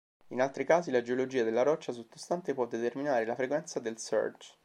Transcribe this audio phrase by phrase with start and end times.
[0.29, 4.53] In altri casi, la geologia della roccia sottostante può determinare la frequenza del surge.